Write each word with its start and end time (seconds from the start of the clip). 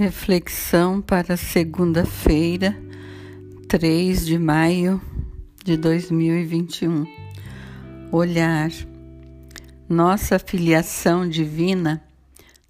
Reflexão 0.00 1.02
para 1.02 1.36
segunda-feira, 1.36 2.74
3 3.68 4.24
de 4.24 4.38
maio 4.38 4.98
de 5.62 5.76
2021. 5.76 7.06
Olhar. 8.10 8.70
Nossa 9.86 10.38
filiação 10.38 11.28
divina 11.28 12.02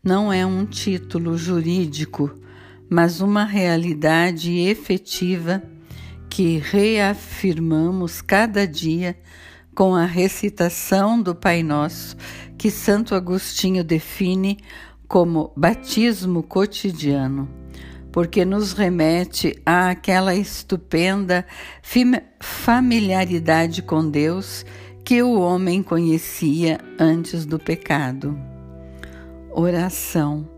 não 0.02 0.32
é 0.32 0.44
um 0.44 0.66
título 0.66 1.38
jurídico, 1.38 2.34
mas 2.88 3.20
uma 3.20 3.44
realidade 3.44 4.52
efetiva 4.58 5.62
que 6.28 6.58
reafirmamos 6.58 8.20
cada 8.20 8.66
dia 8.66 9.16
com 9.72 9.94
a 9.94 10.04
recitação 10.04 11.22
do 11.22 11.32
Pai 11.32 11.62
Nosso, 11.62 12.16
que 12.58 12.72
Santo 12.72 13.14
Agostinho 13.14 13.84
define 13.84 14.58
como 15.10 15.52
batismo 15.56 16.40
cotidiano, 16.40 17.48
porque 18.12 18.44
nos 18.44 18.72
remete 18.72 19.60
àquela 19.66 20.36
estupenda 20.36 21.44
familiaridade 22.38 23.82
com 23.82 24.08
Deus 24.08 24.64
que 25.04 25.20
o 25.20 25.40
homem 25.40 25.82
conhecia 25.82 26.78
antes 26.96 27.44
do 27.44 27.58
pecado. 27.58 28.38
Oração. 29.50 30.48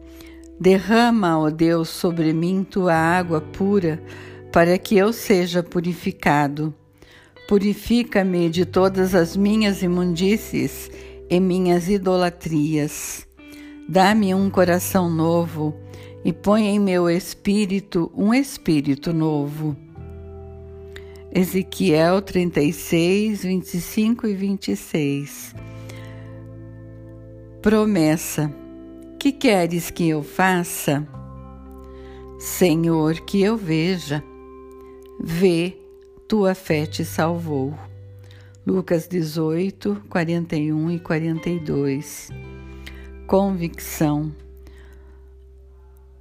Derrama, 0.60 1.38
ó 1.38 1.48
Deus, 1.48 1.88
sobre 1.88 2.34
mim 2.34 2.62
tua 2.62 2.94
água 2.94 3.40
pura, 3.40 4.02
para 4.52 4.76
que 4.76 4.98
eu 4.98 5.14
seja 5.14 5.62
purificado. 5.62 6.74
Purifica-me 7.48 8.50
de 8.50 8.66
todas 8.66 9.14
as 9.14 9.34
minhas 9.34 9.82
imundícies 9.82 10.90
e 11.30 11.40
minhas 11.40 11.88
idolatrias 11.88 13.26
Dá-me 13.88 14.32
um 14.34 14.48
coração 14.48 15.10
novo 15.10 15.74
e 16.24 16.32
põe 16.32 16.66
em 16.66 16.78
meu 16.78 17.10
espírito 17.10 18.10
um 18.16 18.32
espírito 18.32 19.12
novo. 19.12 19.76
Ezequiel 21.34 22.22
36, 22.22 23.42
25 23.42 24.26
e 24.26 24.34
26. 24.34 25.54
Promessa: 27.60 28.52
Que 29.18 29.32
queres 29.32 29.90
que 29.90 30.08
eu 30.08 30.22
faça? 30.22 31.06
Senhor, 32.38 33.14
que 33.20 33.42
eu 33.42 33.56
veja. 33.56 34.22
Vê, 35.20 35.76
tua 36.28 36.54
fé 36.54 36.86
te 36.86 37.04
salvou. 37.04 37.74
Lucas 38.64 39.08
18, 39.08 40.04
41 40.08 40.90
e 40.92 41.00
42 41.00 42.51
convicção. 43.26 44.32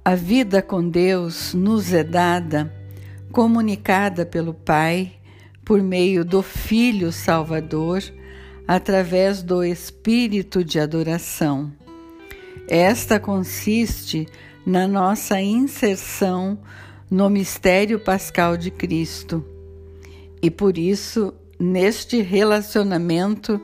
A 0.04 0.14
vida 0.14 0.60
com 0.60 0.88
Deus 0.88 1.54
nos 1.54 1.92
é 1.92 2.02
dada, 2.02 2.72
comunicada 3.30 4.26
pelo 4.26 4.52
Pai, 4.52 5.12
por 5.64 5.82
meio 5.82 6.24
do 6.24 6.42
Filho 6.42 7.12
Salvador, 7.12 8.02
através 8.66 9.42
do 9.42 9.62
Espírito 9.62 10.64
de 10.64 10.80
adoração. 10.80 11.72
Esta 12.68 13.20
consiste 13.20 14.26
na 14.66 14.86
nossa 14.86 15.40
inserção 15.40 16.58
no 17.10 17.28
mistério 17.28 18.00
pascal 18.00 18.56
de 18.56 18.70
Cristo. 18.70 19.44
E 20.40 20.50
por 20.50 20.78
isso, 20.78 21.34
neste 21.58 22.22
relacionamento 22.22 23.60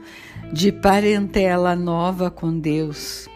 de 0.52 0.72
parentela 0.72 1.76
nova 1.76 2.30
com 2.30 2.58
Deus, 2.58 3.28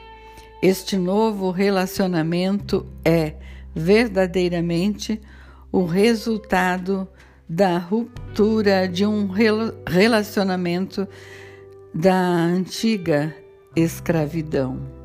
este 0.63 0.97
novo 0.97 1.51
relacionamento 1.51 2.87
é 3.05 3.35
verdadeiramente 3.75 5.21
o 5.71 5.85
resultado 5.85 7.09
da 7.49 7.77
ruptura 7.79 8.89
de 8.89 9.05
um 9.05 9.29
relacionamento 9.87 11.07
da 11.95 12.15
antiga 12.15 13.35
escravidão. 13.77 15.02